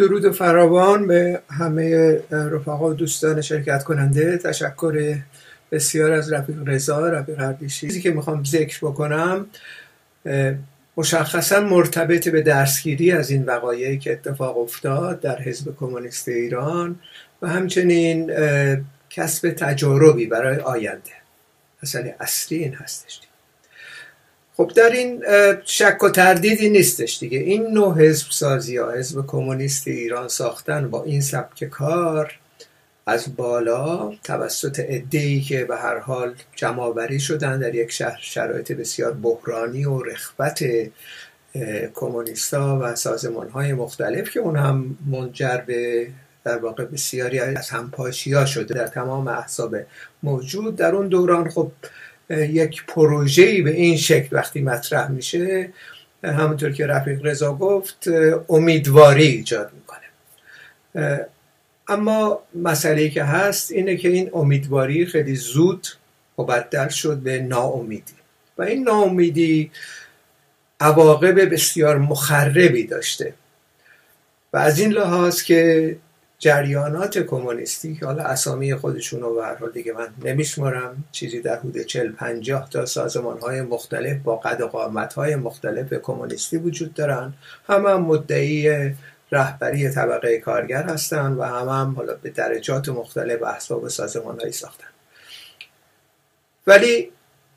[0.00, 5.18] درود فراوان به همه رفقا و دوستان شرکت کننده تشکر
[5.72, 9.46] بسیار از رفیق رضا رفیق اردیشی چیزی که می‌خوام ذکر بکنم
[10.96, 16.96] مشخصا مرتبط به درسگیری از این وقایعی که اتفاق افتاد در حزب کمونیست ایران
[17.42, 18.32] و همچنین
[19.10, 21.10] کسب تجاربی برای آینده.
[21.82, 23.20] مسئله اصلی این هستش.
[24.60, 25.24] خب در این
[25.64, 27.38] شک و تردیدی نیستش دیگه.
[27.38, 32.38] این نوع حزب سازی یا حزب کمونیست ایران ساختن با این سبک کار
[33.06, 39.12] از بالا توسط ادهی که به هر حال جمعآوری شدن در یک شهر شرایط بسیار
[39.12, 40.64] بحرانی و رخبت
[41.94, 46.08] کمونیستا و سازمان های مختلف که اون هم منجر به
[46.44, 49.76] در واقع بسیاری از همپاشی ها شده در تمام احزاب
[50.22, 50.76] موجود.
[50.76, 51.72] در اون دوران خب
[52.30, 55.72] یک پروژه‌ای به این شکل وقتی مطرح میشه
[56.24, 58.08] همونطور که رفیق رضا گفت
[58.48, 61.26] امیدواری ایجاد می‌کنه.
[61.88, 65.86] اما مسئله که هست اینه که این امیدواری خیلی زود
[66.38, 68.12] مبدل شد به ناامیدی.
[68.58, 69.70] و این ناامیدی
[70.80, 73.34] عواقب بسیار مخربی داشته.
[74.52, 75.96] و از این لحاظ که
[76.40, 82.12] جریانات کمونیستی که حالا اسامی خودشون رو حال دیگه من نمیشمارم چیزی در حدود 40
[82.12, 87.32] 50 تا سازمان های مختلف با قد و قامت های مختلف کمونیستی وجود دارن.
[87.68, 88.90] همه هم مدعی
[89.32, 94.86] رهبری طبقه کارگر هستن و همه هم حالا به درجات مختلف احساب سازمان هایی ساختن.
[96.66, 97.12] ولی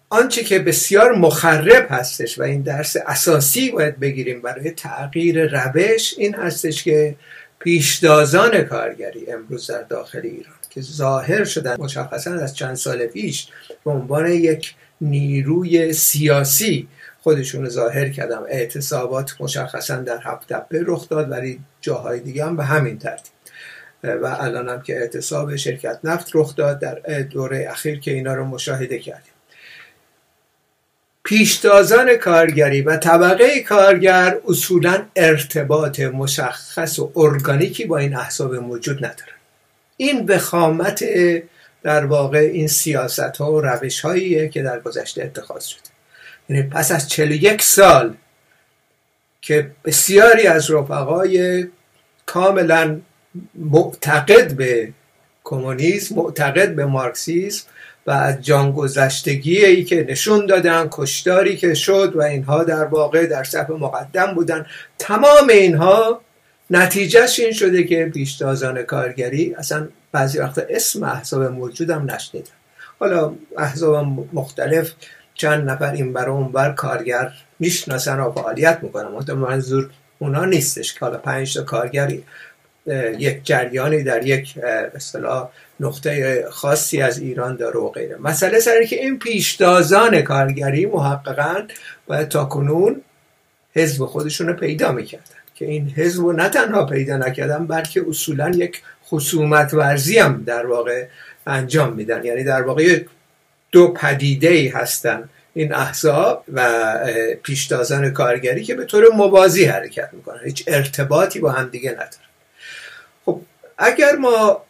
[0.10, 6.36] آنچه که بسیار مخرب هستش و این درس اساسی باید بگیریم برای تغییر روش این
[6.36, 7.16] هستش که
[7.64, 13.48] پیشدازان کارگری امروز در داخل ایران که ظاهر شدن مشخصا از چند سال پیش
[13.86, 16.88] به عنوان یک نیروی سیاسی
[17.22, 22.98] خودشون ظاهر کردم اعتصابات مشخصا در هفت رخ داد ولی جاهای دیگه هم به همین
[22.98, 23.34] ترتیب.
[24.04, 28.46] و الان هم که اعتصاب شرکت نفت رخ داد در دوره اخیر که اینا رو
[28.46, 29.33] مشاهده کردیم.
[31.24, 39.38] پیشتازان کارگری و طبقه کارگر اصولا ارتباط مشخص و ارگانیکی با این احزاب موجود ندارن.
[39.98, 41.04] این وخامت
[41.84, 45.90] در واقع این سیاست ها و روش هاییه که در گذشته اتخاذ شده.
[46.50, 48.14] یعنی پس از 41 سال
[49.42, 51.68] که بسیاری از رفقای
[52.26, 53.00] کاملا
[53.56, 54.94] معتقد به
[55.44, 57.68] کمونیسم معتقد به مارکسیسم
[58.08, 63.44] و از جانگذشتگی ای که نشون دادن کشتاری که شد و اینها در واقع در
[63.44, 64.66] صف مقدم بودن.
[65.00, 66.22] تمام اینها
[66.70, 72.52] نتیجهش این شده که پیشتازان کارگری اصلا بعضی وقتا اسم احزاب موجودم نشنیدن.
[73.00, 74.92] حالا احزاب مختلف
[75.34, 79.36] چند نفر این برای اون بر کارگر می‌شناسن و فعالیت می‌کنن.
[79.36, 82.24] منظور اونا نیستش که حالا پنج تا کارگری
[83.18, 84.58] یک جریانی در یک
[84.96, 85.50] اصطلاح
[85.80, 88.16] نقطه خاصی از ایران داره و غیره.
[88.16, 91.56] مسئله سر که این پیشتازان کارگری محققا
[92.08, 93.02] و تا کنون
[93.76, 95.24] حزب خودشون رو پیدا می‌کردن
[95.56, 100.66] که این حزب رو نه تنها پیدا نکردن بلکه اصولا یک خصومت ورزی هم در
[100.66, 101.06] واقع
[101.48, 102.26] انجام میدن.
[102.26, 103.00] یعنی در واقع
[103.72, 106.94] دو پدیده ای هستن این احزاب و
[107.44, 110.40] پیشتازان کارگری که به طور موازی حرکت می‌کنن.
[110.46, 112.10] هیچ ارتباطی با هم دیگه ندارن.
[113.84, 114.62] اگر ما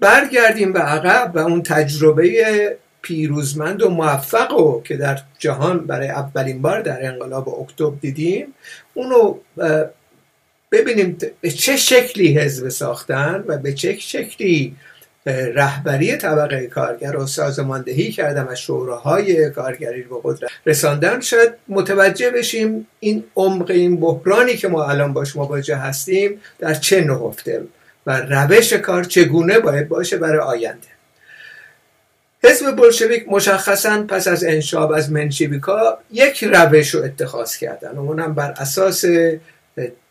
[0.00, 6.62] برگردیم به عقب و اون تجربه پیروزمند و موفق رو که در جهان برای اولین
[6.62, 8.54] بار در انقلاب اکتبر دیدیم
[8.94, 9.34] اونو
[10.72, 14.76] ببینیم به چه شکلی حزب ساختن و به چه شکلی
[15.26, 21.20] رهبری طبقه کارگر رو سازماندهی کردم از شوراهای کارگری رو به قدرت رساندن.
[21.20, 27.00] شاید متوجه بشیم این عمق این بحرانی که ما الان باش مواجه هستیم در چه
[27.00, 27.62] نهفته.
[28.06, 30.88] و روش کار چگونه باید باشه برای آینده.
[32.44, 37.90] حزب بلشویک مشخصا پس از انشاب از منشیویکا یک روش رو اتخاذ کردن.
[37.90, 39.04] و اونم بر اساس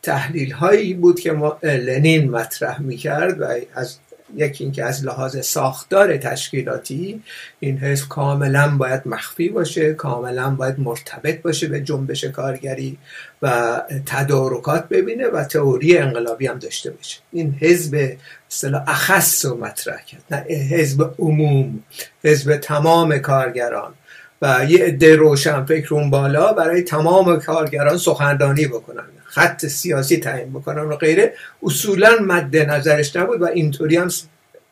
[0.03, 1.31] تحلیل هایی بود که
[1.63, 3.45] لنین مطرح می‌کرد و
[3.75, 3.97] از
[4.35, 7.23] یکی اینکه از لحاظ ساختار تشکیلاتی
[7.59, 12.97] این حزب کاملا باید مخفی باشه کاملا باید مرتبط باشه به جنبش کارگری
[13.41, 17.19] و تدارکات ببینه و تئوری انقلابی هم داشته باشه.
[17.31, 18.17] این حزب
[18.51, 21.83] اصطلاح اخص رو مطرح کرد نه حزب عموم
[22.23, 23.93] حزب تمام کارگران.
[24.41, 29.03] و یه عده روشن فکر اون بالا برای تمام کارگران سخنرانی بکنن.
[29.35, 31.33] خط سیاسی تعیین بکنن و غیره
[31.63, 34.09] اصولا مد نظرش نبود و اینطوری هم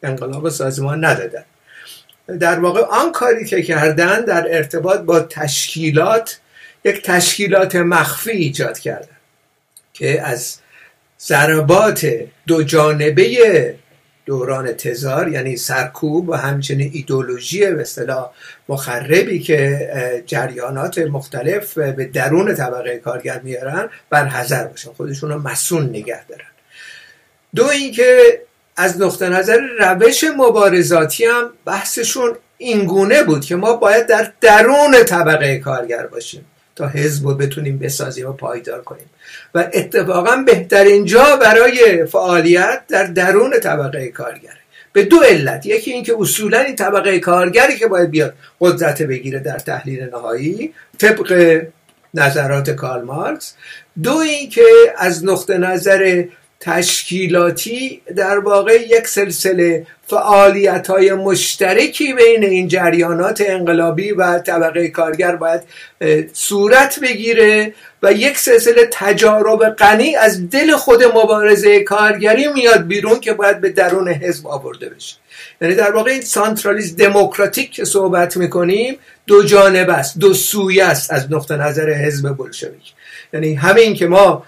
[0.03, 1.43] انقلاب سازمان ندادن
[2.39, 6.39] در واقع آن کاری که کردن در ارتباط با تشکیلات
[6.85, 9.17] یک تشکیلات مخفی ایجاد کردن
[9.93, 10.57] که از
[11.19, 12.07] ضربات
[12.47, 13.75] دو جانبه
[14.25, 18.31] دوران تزار یعنی سرکوب و همچنین ایدولوژی به اصطلاح
[18.69, 19.89] مخربی که
[20.25, 26.45] جریانات مختلف به درون طبقه کارگر میارن بر حذر باشن خودشون رو مسون نگه دارن.
[27.55, 28.41] دو اینکه
[28.77, 35.59] از نقطه نظر روش مبارزاتی هم بحثشون اینگونه بود که ما باید در درون طبقه
[35.59, 39.09] کارگر باشیم تا حزب رو بتونیم بسازیم و پایدار کنیم.
[39.53, 44.57] و اتفاقا بهترین جا برای فعالیت در درون طبقه کارگره.
[44.93, 49.59] به دو علت یکی اینکه اصولا این طبقه کارگری که باید بیاد قدرت بگیره در
[49.59, 51.61] تحلیل نهایی طبق
[52.13, 53.55] نظرات کارل مارکس.
[54.03, 54.63] دو اینکه
[54.97, 56.23] از نقطه نظر
[56.63, 65.35] تشکیلاتی در واقع یک سلسله فعالیت های مشترکی بین این جریانات انقلابی و طبقه کارگر
[65.35, 65.61] باید
[66.33, 67.73] صورت بگیره
[68.03, 73.69] و یک سلسله تجارب غنی از دل خود مبارزه کارگری میاد بیرون که باید به
[73.69, 75.15] درون حزب آورده بشه.
[75.61, 81.13] یعنی در واقع این سانترالیز دموکراتیک که صحبت می‌کنیم دو جانب است دو سوی است
[81.13, 82.93] از نقطه نظر حزب بلشویک.
[83.33, 84.45] یعنی همین که ما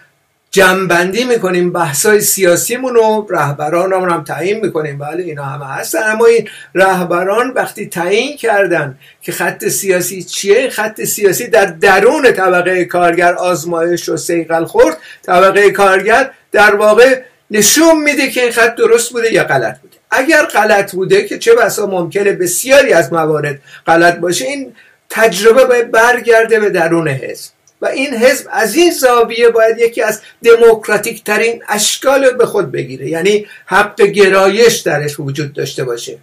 [0.56, 4.98] جمعبندی می‌کنیم بحثای سیاسیمون رو رهبرانمون هم تعیین می‌کنیم.
[4.98, 11.04] بله اینا همه هستن اما این رهبران وقتی تعیین کردن که خط سیاسی چیه خط
[11.04, 14.98] سیاسی در درون طبقه کارگر آزمایش و سیقل خورد.
[15.24, 19.98] طبقه کارگر در واقع نشون میده که این خط درست بوده یا غلط بوده.
[20.12, 24.74] اگر غلط بوده که چه بسا ممکنه بسیاری از موارد غلط باشه این
[25.10, 27.56] تجربه باید برگرده به درون حزب.
[27.86, 32.72] و این حزب از این زاویه باید یکی از دموکراتیک ترین اشکال رو به خود
[32.72, 33.10] بگیره.
[33.10, 36.18] یعنی حق گرایش درش وجود داشته باشه.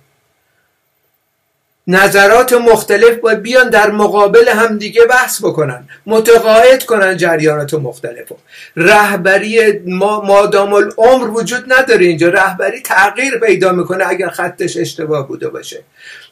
[1.87, 8.33] نظرات مختلف باید بیان در مقابل هم دیگه بحث بکنن متقاعد کنن جریانات مختلف
[8.77, 12.29] رهبری ما مادام العمر وجود نداره اینجا.
[12.29, 15.83] رهبری تغییر پیدا می‌کنه اگر خطش اشتباه بوده باشه.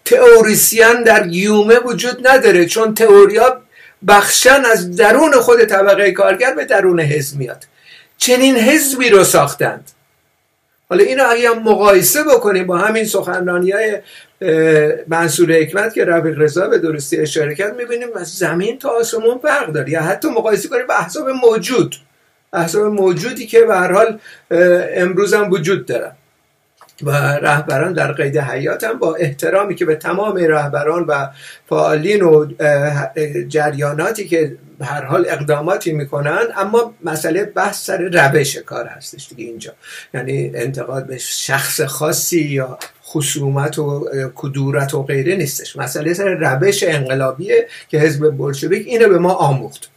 [0.05, 3.63] تئوریسین در گیومه وجود نداره چون تئوریا
[4.09, 7.65] بخشن از درون خود طبقه کارگر به درون حزب میاد.
[8.19, 9.91] چنین حزبی رو ساختند.
[10.89, 13.99] حالا اینو اگه مقایسه بکنیم با همین سخنرانی های
[15.09, 19.73] منصور حکمت که رفیق رضا به درستی اشاره کرد می‌بینیم از زمین تا آسمون فرق
[19.73, 19.91] داره.
[19.91, 21.97] یا حتی مقایسه کنیم با احزاب موجود.
[22.53, 24.19] احزاب موجودی که به هر حال
[24.95, 26.13] امروز هم وجود دارن.
[27.03, 31.29] و رهبران در قید حیات هم با احترامی که به تمام رهبران و
[31.69, 32.47] فعالین و
[33.49, 39.73] جریاناتی که هر حال اقداماتی می‌کنن اما مسئله بحث سر روش کار هستش دیگه اینجا.
[40.15, 45.77] یعنی انتقاد به شخص خاصی یا خصومت و کدورت و غیره نیستش.
[45.77, 49.91] مسئله سر روش انقلابیه که حزب بلشویک اینو به ما آموخت.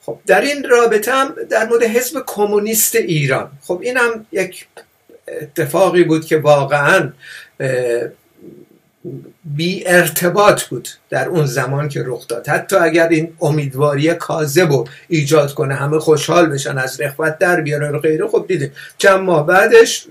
[0.00, 3.50] خب در این رابطه هم در مورد حزب کمونیست ایران.
[3.62, 4.66] خب اینم یک
[5.28, 7.12] اتفاقی بود که واقعا
[9.44, 12.48] بی ارتباط بود در اون زمان که رخ داد.
[12.48, 17.94] حتی اگر این امیدواری کاذب رو ایجاد کنه همه خوشحال بشن از رخوت در بیارن
[17.94, 20.06] و غیره خب دیده چند ماه بعدش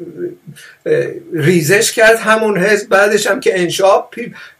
[1.34, 4.14] ریزش کرد همون حزب بعدش هم که انشاب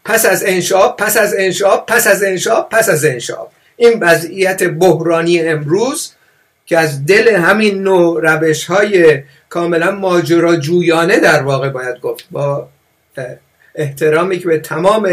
[0.04, 3.52] پس از انشاب پس از انشاب پس از انشاب پس از انشاب.
[3.76, 6.12] این وضعیت بحرانی امروز
[6.66, 9.22] که از دل همین نوع روش های
[9.56, 12.24] کاملا ماجراجویانه در واقع باید گفت.
[12.30, 12.68] با
[13.74, 15.08] احترامی که به تمام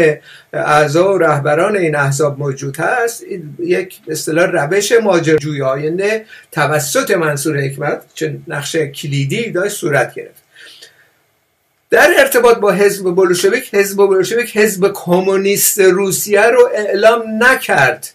[0.52, 3.24] اعضا و رهبران این احزاب موجود هست
[3.58, 10.42] یک اصطلاح روش ماجراجویانه توسط منصور حکمت چه نقش کلیدی داشت صورت گرفت.
[11.90, 18.14] در ارتباط با حزب بولشویک حزب بولشویک حزب کمونیست روسیه رو اعلام نکرد.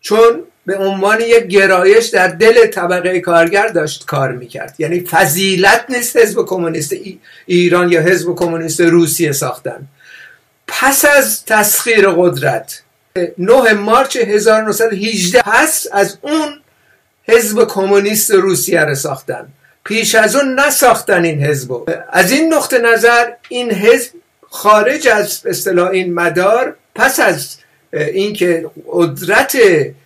[0.00, 4.74] چون به عنوان یک گرایش در دل طبقه کارگر داشت کار می‌کرد.
[4.78, 6.94] یعنی فضیلت نیست حزب کمونیست
[7.46, 9.88] ایران یا حزب کمونیست روسیه ساختن.
[10.66, 12.82] پس از تسخیر قدرت
[13.38, 16.60] 9 مارچ 1918 پس از اون
[17.28, 19.46] حزب کمونیست روسیه رو ساختن.
[19.84, 24.10] پیش از اون نساختن این حزب از این نقطه نظر این حزب
[24.50, 27.56] خارج از اصطلاح این مدار پس از
[28.00, 29.56] اینکه قدرت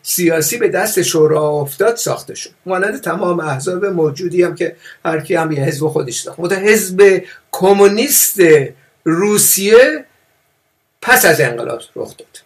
[0.03, 2.51] سیاسی به دست شورا افتاد ساخته شد.
[2.67, 8.41] مانند تمام احزاب موجودی هم که هر کی هم یه حزب خودش داشت حزب کمونیست
[9.05, 10.05] روسیه
[11.03, 12.43] پس از انقلاب رخ داد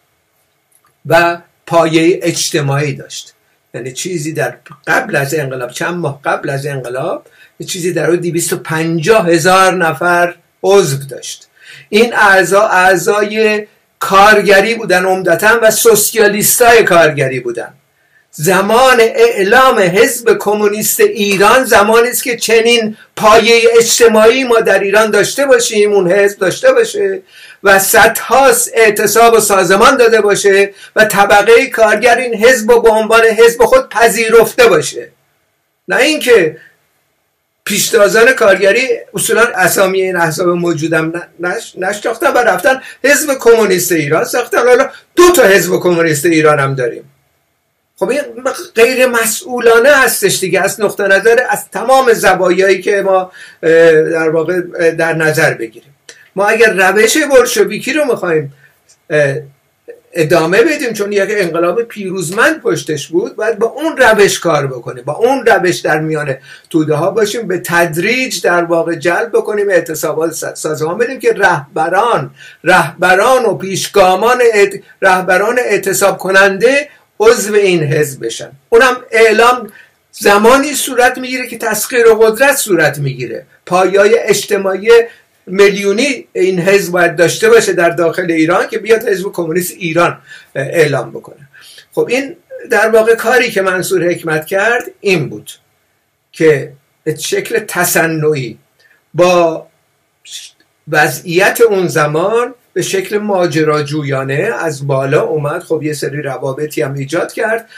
[1.07, 3.35] و پایه اجتماعی داشت.
[3.75, 4.57] یعنی چیزی در
[4.87, 7.27] قبل از انقلاب چند ماه قبل از انقلاب
[7.67, 11.49] چیزی در 250 هزار نفر عضو داشت.
[11.89, 13.67] این اعضا اعضای
[14.03, 17.75] کارگری بودن عمدتا و سوسیالیستای کارگری بودن.
[18.31, 25.47] زمان اعلام حزب کمونیست ایران زمانی است که چنین پایه اجتماعی ما در ایران داشته
[25.47, 27.23] باشیم اون حزب داشته باشه
[27.63, 33.25] و صدها اعتصاب و سازمان داده باشه و طبقه کارگر این حزب و به عنوان
[33.25, 35.09] حزب خود پذیرفته باشه.
[35.89, 36.57] نه اینکه
[37.65, 41.13] پیشتازان کارگری اصولا اسامی این احزاب موجودم
[41.79, 44.25] نشناختن و رفتن حزب کمونیست ایران.
[44.25, 47.05] ساختن حالا دو تا حزب کمونیست ایران هم داریم.
[47.97, 48.21] خب این
[48.75, 50.61] غیر مسئولانه هستش دیگه.
[50.61, 55.95] از نقطه نظر از تمام زوایایی که ما در واقع در نظر بگیریم.
[56.37, 58.55] ما اگر روش بلشویکی رو می‌خوایم
[60.13, 65.13] ادامه بدیم چون یک انقلاب پیروزمند پشتش بود باید با اون روش کار بکنیم با
[65.13, 66.35] اون روش در میان
[66.71, 72.31] توده ها باشیم به تدریج در واقع جلب بکنیم اعتصابات سازمان بدیم که رهبران
[72.65, 74.39] رهبران و پیشگامان
[75.03, 76.89] رهبران اعتصاب کننده
[77.21, 78.51] عضو این حزب بشن.
[78.69, 79.73] اونم اعلام
[80.13, 83.47] زمانی صورت می‌گیره که تسخیر قدرت صورت می‌گیره.
[83.67, 84.89] پایای اجتماعی
[85.47, 90.19] میلیونی این حزب باید داشته باشه در داخل ایران که بیاد حزب کمونیست ایران
[90.55, 91.49] اعلام بکنه.
[91.93, 92.37] خب این
[92.71, 95.51] در واقع کاری که منصور حکمت کرد این بود
[96.33, 96.73] که
[97.05, 98.59] به شکل تصنعی
[99.15, 99.67] با
[100.89, 105.63] وضعیت اون زمان به شکل ماجراجویانه از بالا اومد.
[105.63, 107.69] خب یه سری روابطی هم ایجاد کرد.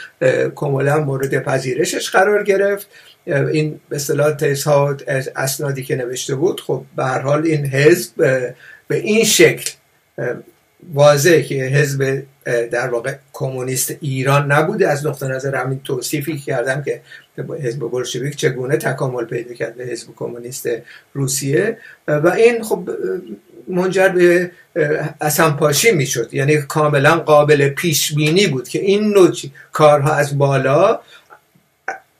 [0.55, 2.87] کاملا مورد پذیرشش قرار گرفت.
[3.27, 4.97] این به اصطلاح تزها
[5.35, 8.15] اسنادی که نوشته بود خب به هر حال این حزب
[8.87, 9.71] به این شکل
[10.93, 12.23] واضح که حزب
[12.71, 14.87] در واقع کمونیست ایران نبوده.
[14.89, 17.01] از نقطه نظر همین توصیفی کردم که
[17.61, 20.69] حزب بلشویک چگونه تکامل پیدا کرد به حزب کمونیست
[21.13, 21.77] روسیه.
[22.07, 22.89] و این خب
[23.67, 24.51] منجر به
[25.21, 26.33] اسمپاشی می‌شد.
[26.33, 29.31] یعنی کاملا قابل پیش بینی بود که این نوع
[29.71, 30.99] کارها از بالا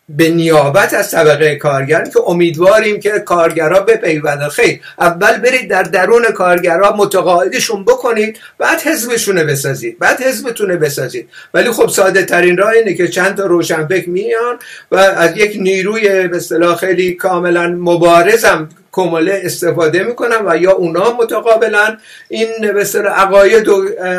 [0.10, 4.50] به نیابت از طبقه کارگر که امیدواریم که کارگرها بپیوندن.
[4.50, 11.30] خیر اول برید در درون کارگرها متقاعدشون بکنید بعد حزبشونه بسازید بعد حزبتونه بسازید.
[11.54, 14.60] ولی خب ساده ترین راه اینه که چند تا روشنفکر میان
[14.92, 16.40] و از یک نیروی به
[16.80, 21.98] خیلی کاملا مبارزم کمله استفاده می‌کنن و یا اونا متقابلا
[22.30, 23.70] این به عقاید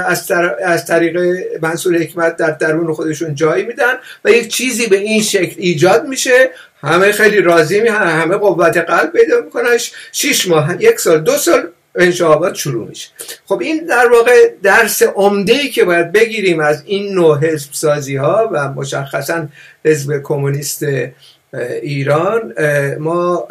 [0.07, 0.31] از,
[0.65, 1.19] از طریق
[1.63, 6.51] منصور حکمت در درون خودشون جایی میدن و یک چیزی به این شکل ایجاد میشه.
[6.81, 9.79] همه خیلی راضی می همه قوت قلب پیدا می‌کنن
[10.13, 13.09] شیش ماه یک سال دو سال انشاءالله شروع میشه.
[13.47, 18.17] خب این در واقع درس عمده ای که باید بگیریم از این نوع حزب سازی
[18.17, 19.49] ها و مشخصا
[19.85, 20.85] حزب کمونیست
[21.83, 22.53] ایران
[22.99, 23.49] ما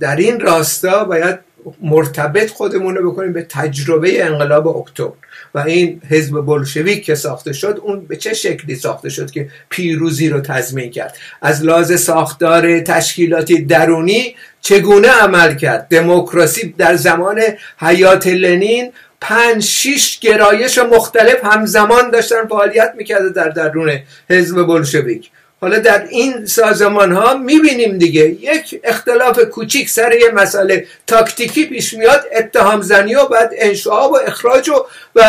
[0.00, 1.38] در این راستا باید
[1.82, 5.12] مرتبط خودمون رو بکنیم به تجربه انقلاب اکتبر
[5.54, 10.28] و این حزب بلشویک که ساخته شد اون به چه شکلی ساخته شد که پیروزی
[10.28, 17.40] رو تضمین کرد؟ از لحاظ ساختار تشکیلاتی درونی چگونه عمل کرد؟ دموکراسی در زمان
[17.78, 23.98] حیات لنین پنج شیش گرایش مختلف همزمان داشتن فعالیت می‌کرده در درون
[24.30, 25.30] حزب بلشویک.
[25.62, 28.24] حالا در این سازمان ها می‌بینیم دیگه.
[28.24, 30.86] یک اختلاف کوچیک سر یه مسئله.
[31.06, 34.72] تاکتیکی پیش میاد اتهام زنی و بعد انشاء و اخراج و,
[35.16, 35.22] و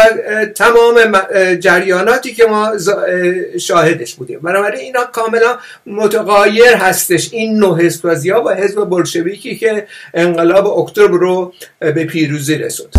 [0.55, 0.95] تمام
[1.59, 2.71] جریاناتی که ما
[3.59, 4.39] شاهدش بودیم.
[4.39, 7.29] بنابراین اینا کاملا متغایر هستش.
[7.33, 12.93] این نوع حزب ها و حزب بلشویکی که انقلاب اکتبر رو به پیروزی رسوند.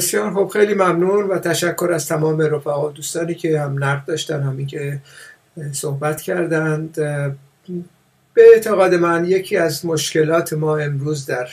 [0.00, 4.66] بسیار خب خیلی ممنون و تشکر از تمام رفقا دوستانی که هم نقد داشتن همین
[4.66, 5.00] که
[5.72, 6.94] صحبت کردند.
[8.34, 11.48] به اعتقاد من یکی از مشکلات ما امروز در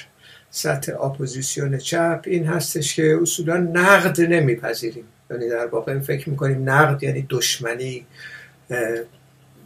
[0.51, 5.05] سطح اپوزیسیون چپ این هستش که اصولا نقد نمیپذیریم.
[5.31, 8.05] یعنی در واقع فکر می‌کنیم نقد یعنی دشمنی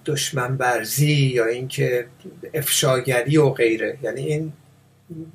[0.05, 2.05] دشمن برزی یا اینکه
[2.53, 3.97] افشاگری و غیره.
[4.03, 4.53] یعنی این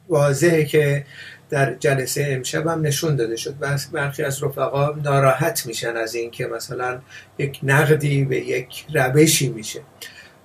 [0.09, 1.05] واضحه که
[1.50, 3.55] در جلسه امشب هم نشون داده شد.
[3.61, 7.00] و برخی از رفقا ناراحت میشن از اینکه مثلا
[7.38, 9.81] یک نقدی به یک روشی میشه.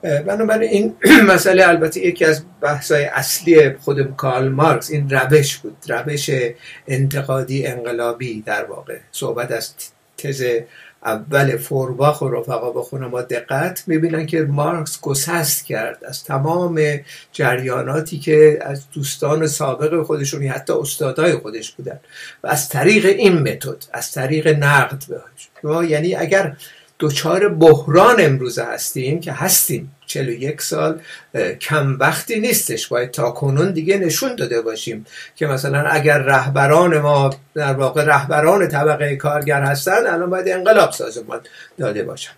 [0.01, 0.95] بنابراین این
[1.33, 5.77] مسئله البته یکی از بحثای اصلی خود کارل مارکس این روش بود.
[5.87, 6.29] روش
[6.87, 8.97] انتقادی انقلابی در واقع.
[9.11, 9.73] صحبت از
[10.21, 10.43] تز
[11.05, 16.99] اول فورباخ و رفقا بخونه ما دقت می‌بینن که مارکس گسست کرد از تمام
[17.31, 21.99] جریاناتی که از دوستان سابق خودشون حتی استادای خودش بودن
[22.43, 26.57] و از طریق این متد از طریق نقد بهش یعنی اگر
[26.99, 31.01] دچار بحران امروزه هستیم که هستیم 41 سال
[31.61, 32.87] کم وقتی نیستش.
[32.87, 38.67] باید تا کنون دیگه نشون داده باشیم که مثلا اگر رهبران ما در واقع رهبران
[38.67, 41.39] طبقه کارگر هستن الان باید انقلاب سازمان
[41.77, 42.31] داده باشن.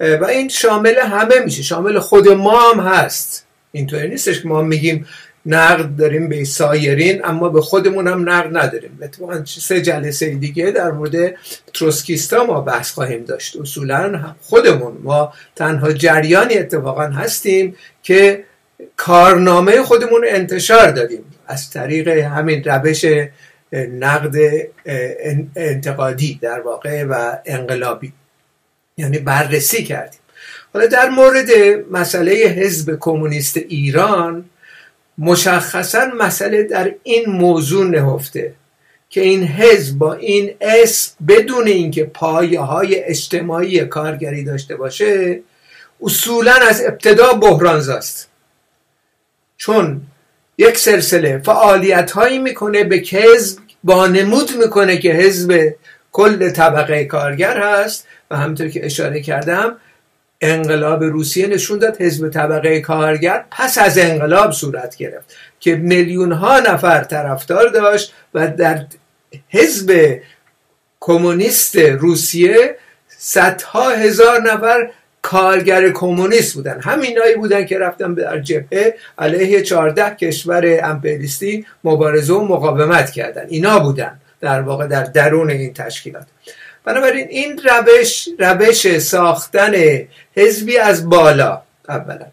[0.00, 1.62] و این شامل همه میشه.
[1.62, 3.44] شامل خود ما هم هست.
[3.72, 5.06] اینطوری نیستش که ما میگیم
[5.48, 8.98] نقد داریم به سایرین اما به خودمون هم نقد نداریم.
[9.02, 11.34] اتفاقا سه جلسه دیگه در مورد
[11.74, 13.56] تروسکیستا ما بحث خواهیم داشت.
[13.56, 18.44] اصولا خودمون ما تنها جریانی اتفاقا هستیم که
[18.96, 21.24] کارنامه خودمون انتشار دادیم.
[21.46, 23.04] از طریق همین روش
[23.72, 24.34] نقد
[25.56, 28.12] انتقادی در واقع و انقلابی.
[28.96, 30.20] یعنی بررسی کردیم.
[30.74, 31.48] حالا در مورد
[31.90, 34.44] مسئله حزب کمونیست ایران
[35.18, 38.54] مشخصا مسئله در این موضوع نهفته
[39.10, 45.40] که این حزب با این اسم بدون اینکه پایه های اجتماعی کارگری داشته باشه
[46.02, 48.28] اصولا از ابتدا بحرانزاست.
[49.56, 50.00] چون
[50.58, 53.58] یک سلسله فعالیت هایی می‌کنه به حزب
[54.06, 55.74] نمود می‌کنه که حزب
[56.12, 58.06] کل طبقه کارگر هست.
[58.30, 59.76] و همطور که اشاره کردم
[60.40, 66.60] انقلاب روسیه نشون داد حزب طبقه کارگر پس از انقلاب صورت گرفت که میلیون ها
[66.60, 68.86] نفر طرفدار داشت و در
[69.48, 70.18] حزب
[71.00, 72.76] کمونیست روسیه
[73.08, 74.90] صدها هزار نفر
[75.22, 76.80] کارگر کمونیست بودن.
[76.80, 83.46] همینایی بودن که رفتن در جبهه علیه 14 کشور امپریستی مبارزه و مقاومت کردن.
[83.48, 86.26] اینا بودن در واقع در درون این تشکیلات.
[86.88, 89.74] بنابراین این روش روش ساختن
[90.36, 92.26] حزبی از بالا اولا.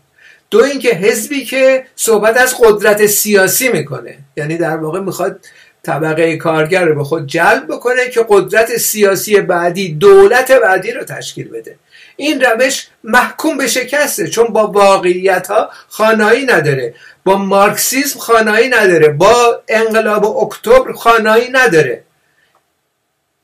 [0.50, 4.18] دو اینکه حزبی که صحبت از قدرت سیاسی می‌کنه.
[4.38, 5.40] یعنی در واقع می‌خواد
[5.84, 11.50] طبقه کارگر رو به خود جلب بکنه که قدرت سیاسی بعدی دولت بعدی رو تشکیل
[11.50, 11.76] بده.
[12.16, 16.94] این روش محکوم به شکسته چون با واقعیت ها خانایی نداره.
[17.24, 19.10] با مارکسیسم خانایی نداره.
[19.10, 22.05] با انقلاب اکتبر خانایی نداره.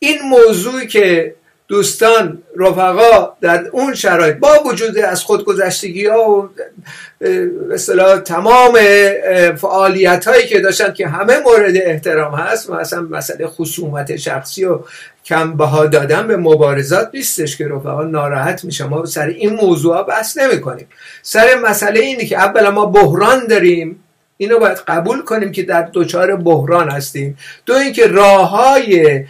[0.04, 1.36] این موضوعی که
[1.68, 6.50] دوستان رفقا در اون شرایط با وجود از خودگذشتگی ها و
[7.70, 8.80] مثلا تمام
[9.56, 14.80] فعالیت هایی که داشتن که همه مورد احترام هست مثلا مسئله خصومت شخصی و
[15.26, 20.04] کم بها دادن به مبارزات نیستش که رفقا ناراحت میشه ما سر این موضوع ها
[20.04, 20.88] بحث نمی کنیم.
[21.22, 24.04] سر مسئله اینه که اولا ما بحران داریم.
[24.38, 27.38] اینو باید قبول کنیم که در دچار بحران هستیم.
[27.66, 29.26] دو اینکه راه های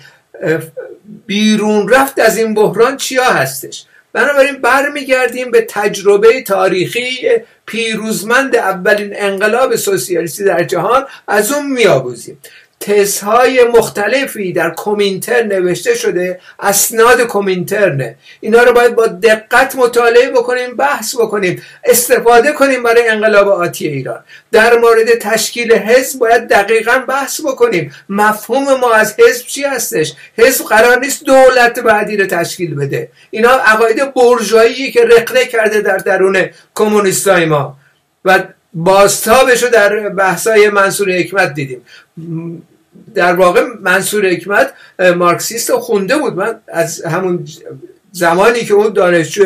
[1.26, 7.30] بیرون رفت از این بحران چیا هستش؟ بنابراین برمیگردیم به تجربه تاریخی
[7.66, 12.38] پیروزمند اولین انقلاب سوسیالیستی در جهان از اون میآموزیم
[12.82, 20.76] تزهای مختلفی در کومینتر نوشته شده اسناد کومینترنه اینا رو باید با دقت مطالعه بکنیم
[20.76, 24.24] بحث بکنیم استفاده کنیم برای انقلاب آتی ایران.
[24.52, 27.94] در مورد تشکیل حزب باید دقیقا بحث بکنیم.
[28.10, 33.10] مفهوم ما از حزب چی هستش؟ حزب قرار نیست دولت بعدی رو تشکیل بده.
[33.32, 37.78] اینا عقاید برجایی که رقنه کرده در درون کمونیستای ما.
[38.26, 41.82] و بازتابش رو در بحثای منصور حکمت دیدیم.
[43.16, 44.74] در واقع منصور حکمت
[45.16, 46.34] مارکسیست خونده بود.
[46.34, 47.46] من از همون
[48.12, 49.44] زمانی که اون دانشجو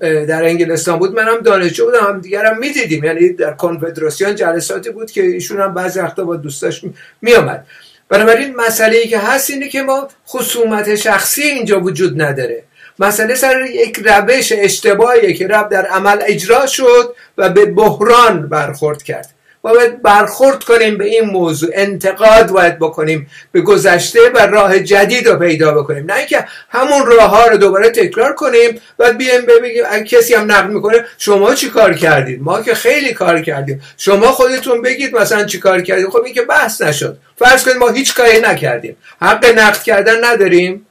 [0.00, 2.04] در انگلستان بود منم دانشجو بودم.
[2.04, 3.04] هم دیگرم می‌دیدیم.
[3.04, 6.84] یعنی در کنفدراسیون جلساتی بود که ایشون هم بعضی وقتا با دوستاش
[7.22, 7.66] میامد
[8.08, 12.62] بنابراین مسئله ای که هست اینه که ما خصومت شخصی اینجا وجود نداره.
[12.98, 19.02] مسئله سر یک روش اشتباهیه که رب در عمل اجرا شد و به بحران برخورد
[19.02, 19.30] کرد.
[19.62, 21.70] باید برخورد کنیم به این موضوع.
[21.74, 26.04] انتقاد باید بکنیم به گذشته و راه جدید رو پیدا بکنیم.
[26.06, 30.70] نه اینکه همون راه ها رو دوباره تکرار کنیم و بیایم بگیم کسی هم نقد
[30.70, 33.82] می‌کنه شما چی کار کردید؟ ما که خیلی کار کردیم.
[33.96, 36.08] شما خودتون بگید مثلا چی کار کردید.
[36.08, 37.18] خب این که بحث نشد.
[37.36, 38.96] فرض کنید ما هیچ کاری نکردیم.
[39.20, 40.86] حق نقد کردن نداریم.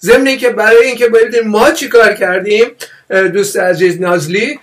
[0.00, 2.64] ضمن که برای اینکه ببینیم ما چی کار کردیم
[3.32, 4.60] دوست عزیز نازلی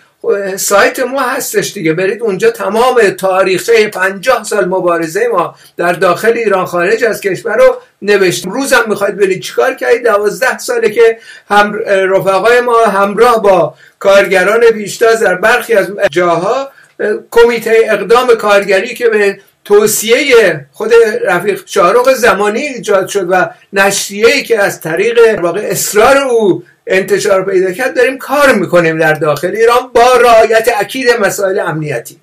[0.55, 1.93] سایت ما هستش دیگه.
[1.93, 7.77] برید اونجا تمام تاریخچه 50 سال مبارزه ما در داخل ایران خارج از کشور رو
[8.01, 8.51] نوشتیم.
[8.51, 11.17] روزم می‌خواید برید چیکار کردید؟ دوازده ساله که
[11.49, 16.69] هم رفقای ما همراه با کارگران پیشتاز در برخی از جاها
[17.31, 20.93] کمیته اقدام کارگری که به توصیه خود
[21.25, 27.71] رفیق شارق زمانی ایجاد شد و نشریه‌ای که از طریق واقع اصرار او انتشار پیدا
[27.71, 32.17] کرد داریم کار می‌کنیم در داخل ایران با رعایت اکید مسائل امنیتی.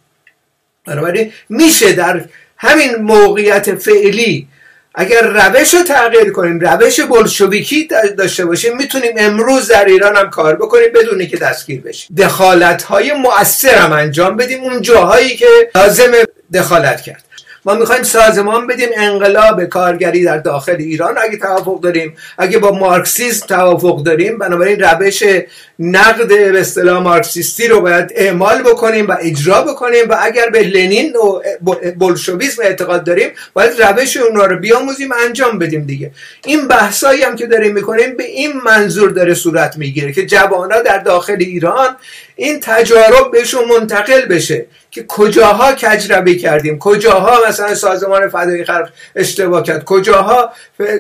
[0.86, 2.24] بنابراین میشه در
[2.56, 4.48] همین موقعیت فعلی
[4.94, 10.56] اگر روش رو تغییر کنیم روش بلشویکی داشته باشیم می‌تونیم امروز در ایران هم کار
[10.56, 12.16] بکنیم بدون که دستگیر بشیم.
[12.16, 16.12] دخالت های مؤثر هم انجام بدیم اون جاهایی که لازم
[16.54, 17.24] دخالت کرد.
[17.64, 21.18] ما می‌خوایم سازمان بدیم انقلاب کارگری در داخل ایران.
[21.22, 25.22] اگه توافق داریم اگه با مارکسیسم توافق داریم بنابراین روش
[25.78, 31.16] نقد به اصطلاح مارکسیستی رو باید اعمال بکنیم و اجرا بکنیم و اگر به لنین
[31.16, 31.40] و
[31.98, 36.10] بلشویسم اعتقاد داریم باید روش اونها رو بیاموزیم انجام بدیم دیگه.
[36.44, 40.98] این بحثایی هم که داریم می‌کنیم به این منظور داره صورت می‌گیره که جوانها در
[40.98, 41.96] داخل ایران
[42.40, 49.62] این تجارب بهشون منتقل بشه که کجاها کجربی کردیم کجاها مثلا سازمان فدای خلق اشتباه
[49.62, 50.52] کرد کجاها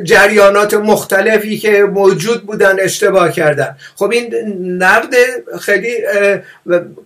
[0.02, 3.76] جریانات مختلفی که موجود بودن اشتباه کردن.
[3.96, 4.34] خب این
[4.82, 5.14] نقد
[5.60, 5.96] خیلی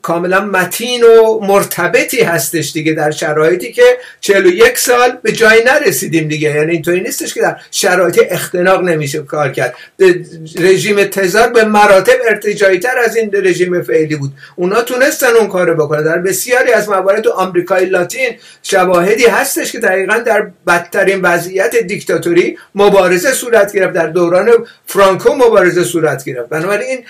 [0.03, 6.55] کاملا متین و مرتبطی هستش دیگه در شرایطی که 41 سال به جایی نرسیدیم دیگه.
[6.55, 9.75] یعنی اینطوری نیستش که در شرایط اختناق نمیشه کار کرد.
[10.59, 14.24] رژیم تزار به مراتب ارتجایی تر از این رژیم فعلی بود.
[14.57, 16.03] اونا تونستن اون کارو بکنن.
[16.03, 18.31] در بسیاری از موارد تو آمریکای لاتین
[18.63, 23.93] شواهدی هستش که دقیقا در بدترین وضعیت دیکتاتوری مبارزه صورت گرفت.
[23.93, 24.51] در دوران
[24.87, 26.49] فرانکو مبارزه صورت گرفت.
[26.49, 27.05] بنابراین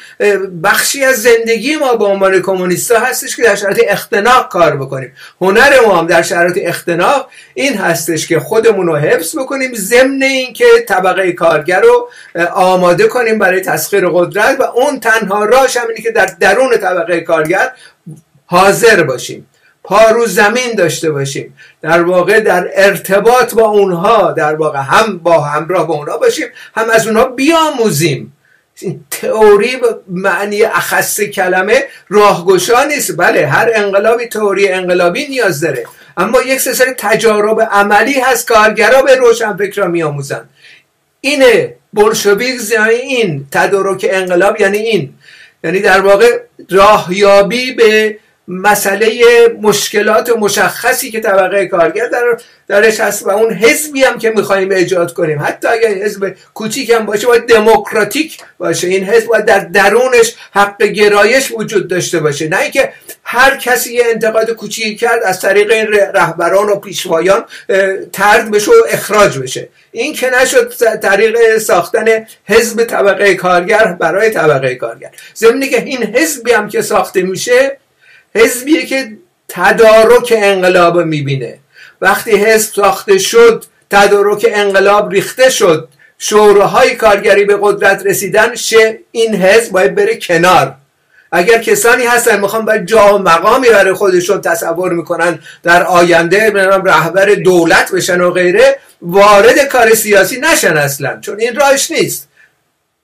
[0.65, 5.13] بخشی از زندگی ما به عنوان کمونیستا هستش که در شرایط اختناق کار بکنیم.
[5.41, 10.65] هنر ما هم در شرایط اختناق این هستش که خودمون رو حفظ بکنیم ضمن اینکه
[10.89, 12.09] طبقه کارگر رو
[12.55, 17.73] آماده کنیم برای تسخیر قدرت و اون تنها راهش همینه که در درون طبقه کارگر
[18.47, 19.47] حاضر باشیم.
[19.85, 21.57] پا رو زمین داشته باشیم.
[21.83, 26.91] در واقع در ارتباط با اونها در واقع هم با همراه با اونها باشیم هم
[26.91, 28.37] از اونها بیاموزیم.
[28.81, 33.17] این تئوری معنی اخص کلمه راهگشا نیست.
[33.17, 35.85] بله هر انقلابی تئوری انقلابی نیاز داره.
[36.17, 40.49] اما یک سری تجارب عملی هست کارگرا به روشنفکرا میآموزن
[41.21, 45.15] اینه بولشویک یعنی این تدارک انقلاب یعنی این.
[45.65, 49.23] یعنی در واقع راهیابی به مسئله
[49.63, 52.23] مشکلات مشخصی که طبقه کارگر در
[52.69, 55.43] درش هست و اون حزبی هم که می‌خوایم ایجاد کنیم.
[55.43, 58.89] حتی اگر حزب کوچیک هم باشه باید دموکراتیک باشه.
[58.89, 62.49] این حزب باید در درونش حق گرایش وجود داشته باشه.
[62.49, 62.93] نه اینکه
[63.25, 67.45] هر کسی یه انتقاد کوچیکی کرد از طریق این رهبران و پیشوایان
[68.13, 69.69] ترد بشه و اخراج بشه.
[69.93, 75.11] این که نشد طریق ساختن حزب طبقه کارگر برای طبقه کارگر.
[75.37, 77.79] ضمنی که این حزبی هم که ساخته میشه
[78.37, 79.13] حزبیه که
[79.49, 81.59] تدارک انقلاب می‌بینه.
[82.01, 85.89] وقتی حزب ساخته شد تدارک انقلاب ریخته شد.
[86.19, 90.75] شوراهای کارگری به قدرت رسیدن شه این حزب باید بره کنار.
[91.33, 96.51] اگر کسانی هستن می‌خوان باید جا و مقامی برای خودشون تصور می‌کنن در آینده
[96.85, 101.21] رهبر دولت بشن و غیره وارد کار سیاسی نشن اصلا.
[101.21, 102.29] چون این راهش نیست.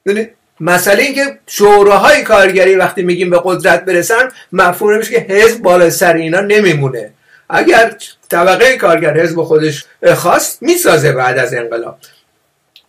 [0.07, 0.29] یعنی
[0.61, 5.91] مسئله این که شوراهای کارگری وقتی میگیم به قدرت برسن مفهوم میشه که حزب بالا
[5.91, 7.13] سر اینا نمیمونه.
[7.49, 7.97] اگر
[8.29, 11.99] طبقه کارگر حزب خودش خواست می‌سازه بعد از انقلاب.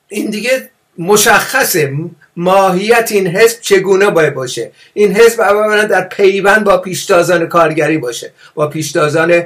[0.07, 1.93] این دیگه مشخصه.
[2.41, 8.31] ماهیت این حزب چگونه باید باشه؟ این حزب اولا در پیوند با پیشتازان کارگری باشه
[8.55, 9.43] با پیشتازان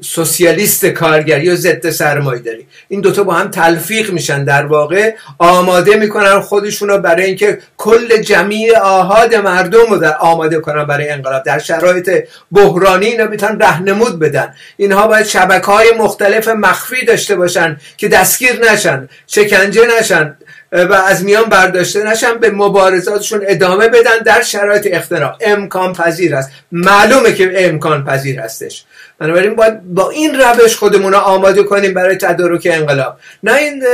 [0.00, 1.98] سوسیالیست کارگری و ضد
[2.44, 2.66] داری.
[2.88, 4.44] این دوتا با هم تلفیق میشن.
[4.44, 10.60] در واقع آماده می‌کنن خودشون رو برای اینکه کل جمعی آهاد مردم رو در آماده
[10.60, 11.42] کنن برای انقلاب.
[11.42, 12.10] در شرایط
[12.52, 14.54] بحرانی اینا می‌تونن رهنمود بدن.
[14.76, 20.36] اینها باید شبکه های مختلف مخفی داشته باشن که دستگیر نشن شکنجه نشن.
[20.74, 25.36] و از میان برداشته نشن به مبارزاتشون ادامه بدن در شرایط اختراع.
[25.40, 26.50] امکان پذیر است.
[26.72, 28.84] معلومه که امکان پذیر هستش.
[29.18, 33.16] بنابراین باید با این روش خودمون رو آماده کنیم برای تدارک انقلاب.
[33.42, 33.84] نه این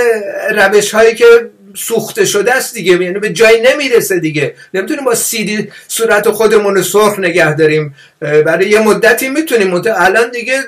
[0.55, 1.25] روش هایی که
[1.75, 4.55] سوخته شده است دیگه یعنی به جایی نمی‌رسه دیگه.
[4.75, 7.95] نمی‌تونیم با سیدی صورت خودمون رو سرخ نگه داریم.
[8.21, 10.61] برای یه مدتی می‌تونیم الان دیگه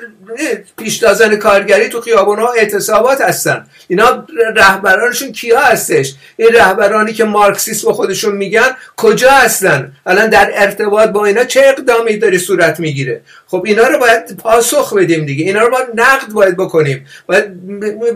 [0.77, 3.65] پیشتازان کارگری تو خیابون ها اعتصابات هستن.
[3.87, 11.09] اینا رهبرانشون کیا هستش؟ این رهبرانی که مارکسیسم خودشون میگن کجا هستن؟ الان در ارتباط
[11.09, 15.45] با اینا چه اقدامی داری صورت می‌گیره؟ خب اینا رو باید پاسخ بدیم دیگه.
[15.45, 17.05] اینا رو باید نقد باید بکنیم.
[17.25, 17.45] باید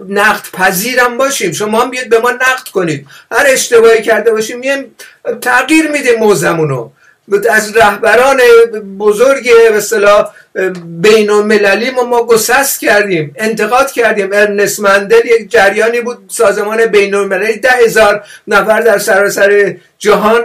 [0.09, 1.51] نقد پذیرم باشیم.
[1.51, 3.07] شما هم بیاد به ما نقد کنید.
[3.31, 4.95] هر اشتباهی کرده باشیم میایم
[5.41, 6.89] تغییر میدیم موزمونو.
[7.49, 8.37] از رهبران
[8.97, 10.29] بزرگ به
[10.85, 14.29] بین المللی ما, ما گسست کردیم انتقاد کردیم.
[14.33, 20.41] ارنست مندل یک جریانی بود سازمان بین المللی ده هزار نفر در سراسر جهان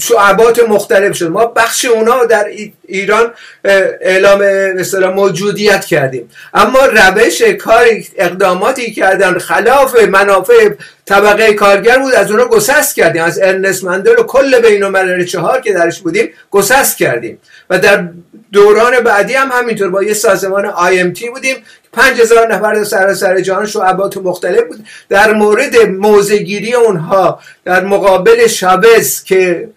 [0.00, 1.26] شعبات مختلف شد.
[1.26, 2.46] ما بخش اونا در
[2.88, 3.32] ایران
[3.64, 6.30] اعلام مثلا موجودیت کردیم.
[6.54, 7.84] اما روش کار
[8.16, 10.68] اقداماتی کردن خلاف منافع
[11.06, 13.22] طبقه کارگر بود از اونا گسست کردیم.
[13.22, 17.38] از ارنست مندل و کل بین الملل چهار که درش بودیم گسست کردیم.
[17.70, 18.08] و در
[18.52, 21.56] دوران بعدی هم همینطور با یه سازمان IMT بودیم.
[21.92, 24.84] پنج هزار نفر در سراسر جهان شعبات مختلف بود.
[25.08, 29.68] در مورد موزگیری اونها در مقابل شابز که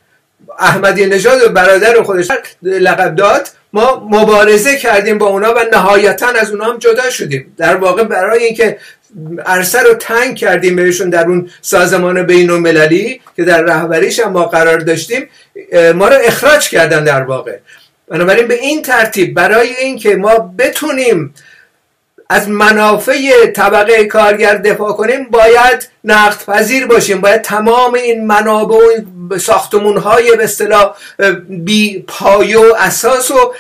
[0.60, 2.28] احمدی نژاد و برادر خودش
[2.64, 7.54] لقب داد ما مبارزه کردیم با اونا و نهایتا از اونا هم جدا شدیم.
[7.58, 8.78] در واقع برای اینکه
[9.46, 14.46] عرصه رو تنگ کردیم بهشون در اون سازمان بین المللی که در رهبریش هم ما
[14.46, 15.30] قرار داشتیم
[15.96, 17.58] ما رو اخراج کردن در واقع.
[18.12, 21.34] بنابراین به این ترتیب برای اینکه ما بتونیم
[22.30, 28.76] از منافع طبقه کارگر دفاع کنیم باید نقد پذیر باشیم باید تمام این منابع
[29.30, 30.96] و ساختمون های به اصطلاح
[31.50, 33.54] بی پایه و اساس و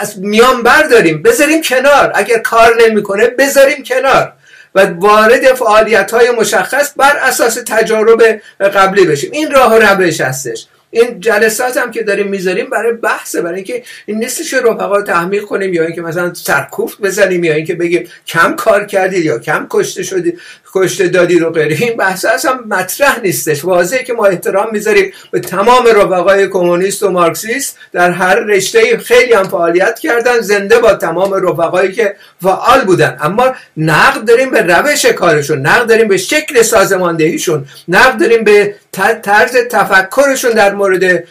[0.00, 1.22] از میان برداریم.
[1.22, 2.12] بذاریم کنار.
[2.14, 4.32] اگر کار نمی‌کنه بذاریم کنار
[4.74, 8.22] و وارد فعالیت های مشخص بر اساس تجارب
[8.60, 9.30] قبلی بشیم.
[9.32, 10.66] این راه و روش هستش.
[10.94, 15.74] این جلسات هم که داریم می‌ذاریم برای بحثه برای اینکه این نیستش رفقا تحمیل کنیم
[15.74, 20.40] یا اینکه مثلا سرکوفت بزنیم یا اینکه بگیم کم کار کردید یا کم کشته شدید
[20.74, 21.76] کشته دادی رو غیره.
[21.76, 23.64] این بحث اصلا مطرح نیستش.
[23.64, 27.78] واضحه که ما احترام می‌ذاریم به تمام رفقای کمونیست و مارکسیست.
[27.92, 33.16] در هر رشته خیلی هم فعالیت کردن زنده با تمام رفقایی که فعال بودن.
[33.20, 38.74] اما نقد داریم به روش کارشون نقد داریم به شکل سازماندهیشون نقد داریم به
[39.22, 41.24] طرز تفکرشون در مورد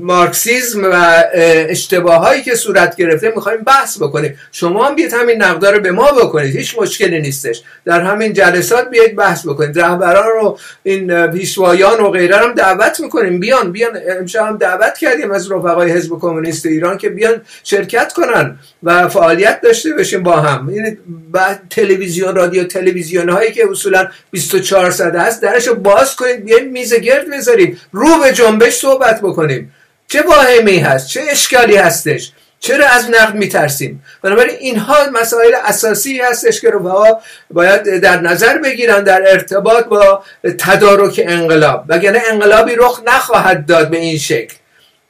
[0.00, 1.24] مارکسیزم و
[1.68, 4.38] اشتباهایی که صورت گرفته می‌خوایم بحث بکنیم.
[4.52, 6.56] شما هم بیاید همین نقدا رو به ما بکنید.
[6.56, 7.62] هیچ مشکلی نیستش.
[7.84, 9.80] در همین جلسات بیاید بحث بکنید.
[9.80, 13.40] رهبران رو این پیشوایان و غیره هم دعوت می‌کنیم.
[13.40, 13.98] بیان بیان.
[14.18, 19.60] امشب هم دعوت کردیم از رفقای حزب کمونیست ایران که بیان شرکت کنن و فعالیت
[19.60, 20.68] داشته باشیم با هم.
[20.68, 20.98] این
[21.32, 26.44] بعد تلویزیون رادیو تلویزیون هایی که اصولا 24 ساعت هست درشو باز کنید.
[26.44, 29.74] بیاین میز گرد بذاریم رو به جنبش صحبت بکنیم.
[30.08, 36.60] چه واهمی هست؟ چه اشکالی هستش؟ چرا از نقد میترسیم؟ بنابراین اینها مسائل اساسی هستش
[36.60, 37.04] که رو
[37.50, 40.24] باید در نظر بگیرن در ارتباط با
[40.58, 41.84] تدارک انقلاب.
[41.88, 44.54] وگرنه انقلابی رخ نخواهد داد به این شکل.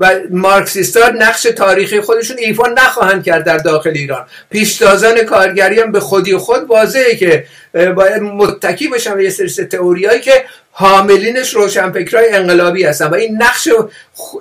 [0.00, 4.26] و مارکسیستا نقش تاریخی خودشون ایفا نخواهند کرد در داخل ایران.
[4.50, 10.20] پیشتازان کارگری هم به خودی خود واضحه که باید متکی بشن به یه سری تئوریایی
[10.20, 13.68] که حاملینش روشنفکرای انقلابی هستن و این نقش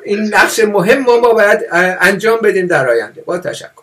[0.03, 1.59] این نقش مهم ما باید
[2.01, 3.21] انجام بدیم در آینده.
[3.21, 3.82] با تشکر.